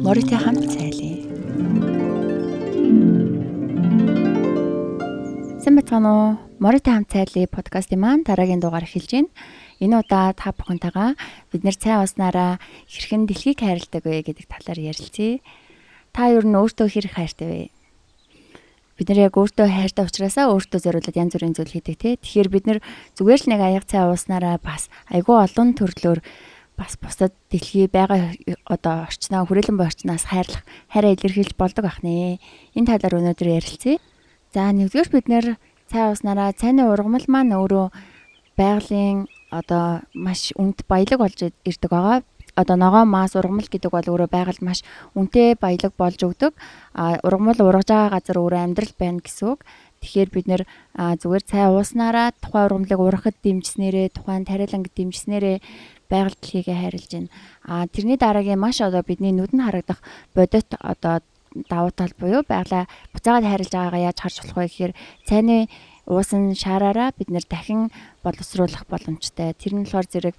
[0.00, 1.14] Моритой хамт цайлаа.
[5.60, 6.28] Сайн бацгаана уу?
[6.56, 9.28] Моритой хамт цайлаа подкастын маань дараагийн дугаар эхэлж байна.
[9.76, 11.10] Энэ удаа та бүхэнтэйгээ
[11.52, 12.56] бид нэр цай уснараа
[12.88, 15.44] хэрхэн дэлхийг хайрладаг вэ гэдэг талаар ярилцъя.
[16.16, 17.62] Та ер нь өөртөө хэрэг хайртай вэ?
[19.00, 22.14] бид нар яг өөртөө хайртай учраас өөртөө зориулаад янз бүрийн зүйл хийдэг тий.
[22.20, 22.78] Тэгэхээр бид нар
[23.16, 26.20] зүгээр л нэг аяг цай ууснараа бас айгүй олон төрлөөр
[26.80, 28.32] бас бусад дэлхий байгаа
[28.64, 32.40] одоо орчноо хүрээлэн буй орчноос хайрлах хайраа илэрхийлж болдог ах нэ.
[32.72, 34.00] Энэ талаар өнөөдөр ярилцъя.
[34.56, 35.46] За нэгдүгээр бид нэр
[35.92, 37.92] цай ууснараа цайны ургамал маань өөрөө
[38.56, 42.24] байгалийн одоо маш үнд баялаг болж ирдэг байгаа.
[42.56, 44.80] Одоо ногоо маас ургамал гэдэг бол өөрөө байгальд маш
[45.12, 46.56] үнэтэй баялаг болж өгдөг.
[46.96, 49.60] А ургамал ургаж байгаа газар өөрөө амьдрал байна гэсэн үг.
[50.00, 50.62] Тэгэхээр бид нэр
[50.96, 55.58] зүгээр цай ууснараа тухайн ургамлыг ургахад дэмжснээрээ тухайн тариаланг дэмжснээрээ
[56.10, 57.30] байгаль дэлхийгээ хайрлаж байна.
[57.64, 60.00] А тэрний дараагийн маш одоо бидний нүдэнд харагдах
[60.34, 61.22] бодит одоо
[61.68, 62.84] давуу тал буюу байгалаа
[63.14, 64.92] буцаагаад хайрлаж байгаагаа яаж харж болох вэ гэхээр
[65.26, 65.56] цайны
[66.06, 67.90] уусан шаараараа бид нэр дахин
[68.22, 69.54] боловсруулах боломжтой.
[69.54, 70.36] Тэр нь болохоор зэрэг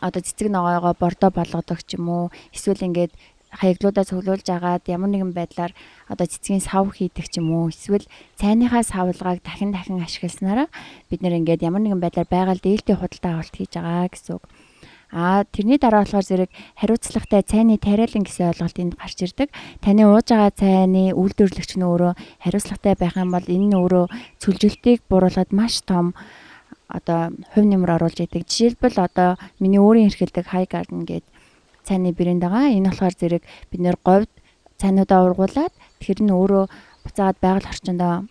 [0.00, 3.12] одоо цэцэг ногоогоо бордоо болгодог ч юм уу эсвэл ингээд
[3.50, 5.72] хаяглуудаа цуглуулж агаад ямар нэгэн байдлаар
[6.12, 8.06] одоо цэцгийн сав хийдэг ч юм уу эсвэл
[8.36, 10.68] цайныхаа савлгааг дахин дахин ашигласнараа
[11.10, 14.44] бид нэр ингээд ямар нэгэн байдлаар байгаль дээлтэй худалдаа авалт хийж байгаа гэсэн үг.
[15.08, 19.48] Аа тэрний дараа болохоор зэрэг хариуцлагатай цайны тариалан гэсэн ойлголт энд гарч ирдэг.
[19.80, 22.12] Таны ууж байгаа цайны үйлдвэрлэгч нь өөрөө
[22.44, 24.04] хариуцлагатай байх юм бол энэ нь өөрөө
[24.36, 26.12] цөлжилтийг бууруулад маш том
[26.92, 28.44] одоо хувь нэмэр оруулж идэг.
[28.44, 31.32] Жишээлбэл одоо миний өөрийн эрхэлдэг High Garden гэдэг
[31.88, 32.68] цайны брэнд байгаа.
[32.76, 34.28] Энэ болохоор зэрэг бид нэр говьд
[34.76, 35.72] цайнуудаа ургуулад
[36.04, 36.64] тэр нь өөрөө
[37.04, 38.28] буцаад байгаль орчиндөө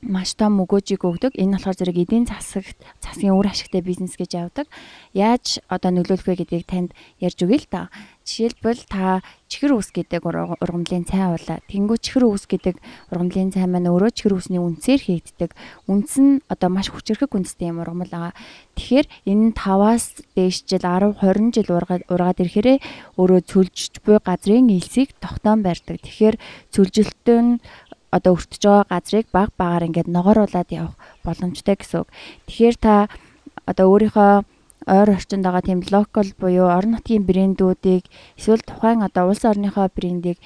[0.00, 1.36] маш том өгөөжийг өгдөг.
[1.36, 4.66] Энэ болохоор зэрэг эдийн засагт засгийн үр ашигтай бизнес гэж явдаг.
[5.12, 7.92] Яаж одоо нөлөөлөх вэ гэдгийг танд ярьж өгье л та.
[8.24, 11.60] Жишээлбэл та чихэр үс гэдэг ургамлын цай уулаа.
[11.68, 12.80] Тэнгүү чихэр үс гэдэг
[13.12, 15.50] ургамлын цай маань өөрөө чихэр үсний үнцээр хийгддэг.
[15.90, 18.34] Үнц нь одоо маш хүчрхэг үнцтэй юм ургамал байгаа.
[18.78, 20.04] Тэгэхээр энэ 5-аас
[20.38, 22.78] дээш жил 10 20 жил ургаад ирэхээрээ
[23.18, 25.98] өөрөө цөлжиж буй газрын элсийг тогтоон барьдаг.
[25.98, 26.36] Тэгэхээр
[26.70, 27.52] цөлжилтөө нь
[28.10, 32.08] одоо өртөж байгаа газрыг баг багаар ингээд ногооруулад явах боломжтой гэсэн үг.
[32.46, 32.94] Тэгэхээр та
[33.66, 34.32] одоо өөрийнхөө
[34.86, 38.04] ойр орчинд байгаа тийм локал буюу орон нутгийн брэндүүдийг
[38.38, 40.38] эсвэл тухайн одоо улс орныхоо брендийг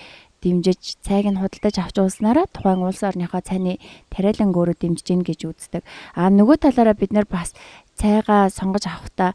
[0.44, 3.80] дэмжиж цайг нь худалдаж авч ууснараа тухайн улс орныхоо цайны
[4.12, 5.82] тариалан өөрөө дэмжиж гин гэж үздэг.
[6.12, 7.56] А нөгөө талаараа бид нар бас
[7.96, 9.32] цайгаа сонгож авахдаа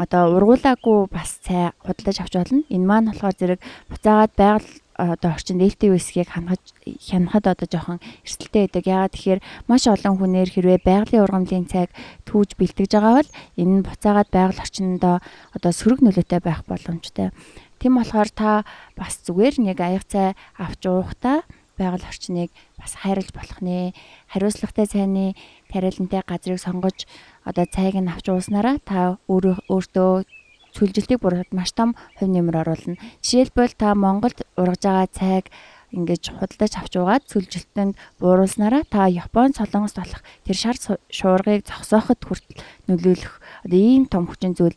[0.00, 2.64] одоо ургуулаагүй бас цай худалдаж авч болно.
[2.72, 3.60] Энэ маань болохоор зэрэг
[3.92, 4.68] буцаагаад байгаль
[5.02, 8.84] одоо орчин нээлттэй үсгийг хангаж хянахад одоо жоохон эрсдэлтэй байдаг.
[8.86, 11.90] Яагаад тэгэхээр маш олон хүнээр хэрвээ байгалийн ургамлын цайг
[12.28, 15.16] түүж бэлтгэж байгаа бол энэ нь буцаагаад байгаль орчиндөө
[15.58, 17.34] одоо сөрөг нөлөөтэй байх боломжтой.
[17.82, 18.62] Тэм болохоор та
[18.94, 21.42] бас зүгээр нэг аяг цай авч уухдаа
[21.74, 23.96] байгаль орчныг бас хайрлаж болох нэ.
[24.30, 25.34] Хариуцлагатай цайны
[25.66, 27.10] тариалантай газрыг сонгож
[27.42, 30.41] одоо цайг нь авч ууснараа та өөрөө өөртөө
[30.76, 32.96] сүлжилтийг буруухад маш том хувь нэмэр оруулна.
[33.20, 35.46] Жишээлбэл та Монголд ургаж байгаа цайг
[35.92, 40.76] ингэж худалдаж авч угаад сүлжилтэнд бууруулснараа та Япон солонгост болох тэр шар
[41.12, 42.56] шуургыг зогсооход хүртэл
[42.88, 43.34] нөлөөлөх
[43.68, 44.76] одоо ийм том хүчин зүйл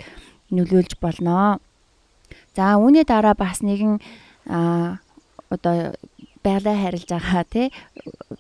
[0.52, 1.64] нөлөөлж болно.
[2.56, 4.04] За үүний дараа бас нэгэн
[4.52, 5.00] а
[5.48, 5.96] одоо
[6.44, 7.68] байгалаа харилж байгаа тий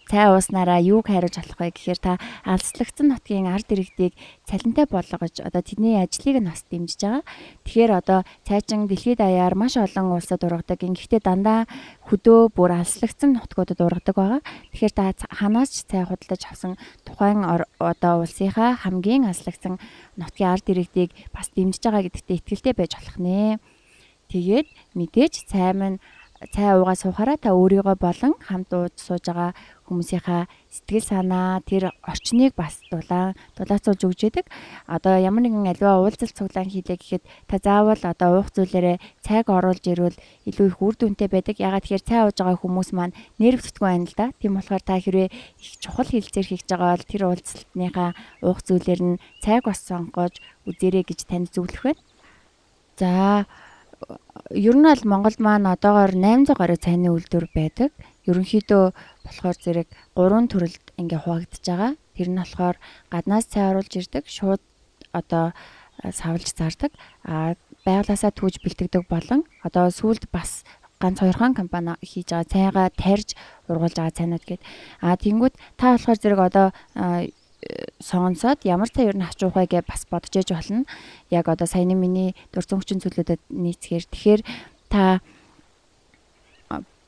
[0.05, 2.11] цай ууснараа юуг хариуж болох вэ гэхээр та
[2.45, 4.13] алслагдсан нутгийн ард иргэдийг
[4.45, 7.23] цалинтай болгож одоо тэдний ажлыг нь бас дэмжиж байгаа.
[7.65, 10.77] Тэгэхээр одоо цайчин дэлхийд даяар маш олон улсад ургадаг.
[10.77, 11.65] Гэхдээ дандаа
[12.05, 14.41] хөдөө бүр алслагдсан нутгуудад ургадаг байгаа.
[14.73, 17.41] Тэгэхээр та ханаас ч цай худалдаж авсан тухайн
[17.81, 19.81] одоо улсынхаа хамгийн алслагдсан
[20.21, 23.57] нутгийн ард иргэдийг бас дэмжиж байгаа гэдэгтээ итгэлтэй байж болох нэ.
[24.29, 25.97] Тэгээд мэдээж цай маань
[26.53, 29.51] цай уугаа суухаараа та өөрийгөө болон хамт сууж байгаа
[29.85, 34.45] хүмүүсийнхаа сэтгэл санаа тэр орчныг бас дулаан дулаацуулж өгч яадаг.
[34.89, 39.85] Одоо ямар нэгэн аливаа уулзалт цуглаан хийлээ гэхэд та заавал одоо уух зүйлээрээ цайг оруулж
[39.85, 40.17] ирвэл
[40.49, 41.55] илүү их үр дүнтэй байдаг.
[41.61, 44.25] Ягаад тэгэхээр цай ууж байгаа хүмүүс маань нерв зүтггүй байна л да.
[44.41, 48.09] Тийм болохоор та хэрвээ их чухал хилцээр хийж байгаа бол тэр уулзалтныхаа
[48.41, 52.01] уух зүйлээр нь цайг бас сонгож үзээрэй гэж танд зөвлөх байна.
[52.97, 53.45] За
[54.51, 57.91] ер нь бол Монголд маань одоогоор 800 гаруй цайны үйлдвэр байдаг.
[58.29, 58.93] Ерөнхийдөө
[59.25, 61.91] болохоор зэрэг гурван төрөлд ингээ хуваагдж байгаа.
[62.15, 62.77] Тэр нь болохоор
[63.09, 64.61] гаднаас цай оруулж ирдэг, шууд
[65.11, 65.53] одоо
[66.03, 66.91] савлж зардаг.
[67.23, 67.55] А
[67.85, 70.65] байгалаасаа түүж бэлтгэдэг болон одоо сүүлд бас
[70.99, 73.29] ганц хоёрхан компани хийж байгаа цайгаа тарьж
[73.69, 74.61] ургуулж байгаа цайнууд гээд.
[75.01, 76.67] А тэнгүүд та болохоор зэрэг одоо
[77.99, 80.85] сонгоцоод ямар та ер нь хачуух вэ гэж бас бодож яж болно.
[81.29, 84.41] Яг одоо саяны миний дурсан хүчин зүйлүүдэд нийцгээр тэгэхээр
[84.89, 85.19] та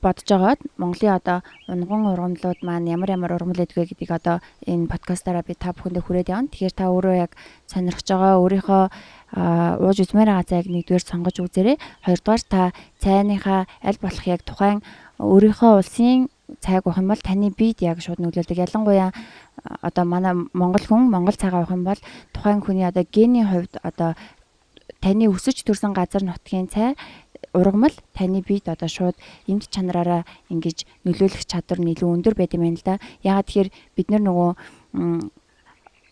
[0.01, 1.38] бодож байгаад Монголын одоо
[1.68, 6.31] унган ургамлууд маань ямар ямар ургамал гэдгээ гэдгийг одоо энэ подкастаараа би та бүхэндээ хүрээд
[6.31, 6.51] явна.
[6.54, 7.31] Тэгэхээр та өөрөө яг
[7.65, 8.83] сонирхож байгаа өөрийнхөө
[9.81, 11.77] ууж үзмээр байгаа цайг нэгдүгээр сонгож үзээрэй.
[12.06, 12.62] Хоёрдугаар та
[13.01, 14.80] цайныхаа аль болох яг тухайн
[15.18, 16.30] өөрийнхөө улсын
[16.64, 18.58] цайг уух юм бол таны биед яг шууд нөлөөлдөг.
[18.58, 19.12] Ялангуяа
[19.82, 22.00] одоо манай монгол хүн монгол цайгаа уух юм бол
[22.34, 24.16] тухайн хүний одоо генийн хувьд одоо
[25.02, 26.96] таны өсөж төрсэн газар нутгийн цай
[27.54, 29.16] ургамал таны биед одоо шууд
[29.48, 33.00] эмч чанараараа ингэж нөлөөлөх чадвар илүү өндөр байд юм л да.
[33.24, 34.50] Ягаад тэгэхээр бид нар нөгөө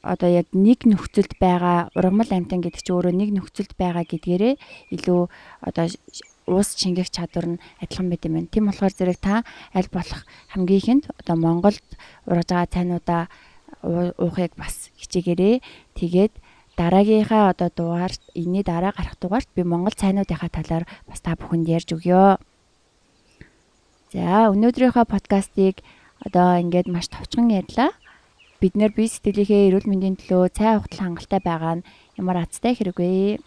[0.05, 4.53] одоо яг нэг нөхцөлд байгаа ургамал амтан гэдэг чинь өөрөө нэг нөхцөлд байгаа гэдгээрээ
[4.93, 5.21] илүү
[5.65, 5.85] одоо
[6.47, 8.51] уус шингэх чадвар нь адилхан байт юм байна.
[8.53, 9.43] Тийм болохоор зэрэг та
[9.73, 10.21] аль болох
[10.53, 11.85] хамгийн ихэнд одоо Монголд
[12.29, 13.23] ургаж байгаа цайнуудаа
[13.85, 15.55] уухыг бас хичээгээрээ
[15.97, 16.33] тэгээд
[16.77, 21.89] дараагийнхаа одоо дугаарт энэний дараа гарах дугаарт би Монгол цайнуудынхаа талаар бас та бүхэнд ярьж
[21.95, 22.37] өгье.
[24.13, 25.81] За өнөөдрийнхөө подкастыг
[26.25, 27.91] одоо ингээд маш товчхон ярьлаа
[28.59, 31.85] бид нэр бие сэтгэлийнхээ эрүүл мэндийн төлөө цай ухтал хангалттай байгаа нь
[32.19, 33.39] ямар азтай хэрэг вэ?